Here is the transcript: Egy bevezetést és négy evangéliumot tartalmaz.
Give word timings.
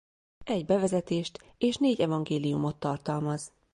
Egy 0.45 0.65
bevezetést 0.65 1.53
és 1.57 1.75
négy 1.75 2.01
evangéliumot 2.01 2.79
tartalmaz. 2.79 3.51